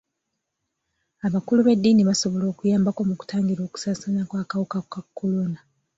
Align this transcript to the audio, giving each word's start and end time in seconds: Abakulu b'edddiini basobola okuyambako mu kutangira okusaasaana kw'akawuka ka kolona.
Abakulu 1.27 1.59
b'edddiini 1.63 2.03
basobola 2.09 2.45
okuyambako 2.51 3.01
mu 3.09 3.15
kutangira 3.19 3.61
okusaasaana 3.63 4.21
kw'akawuka 4.29 4.79
ka 4.91 5.01
kolona. 5.17 5.59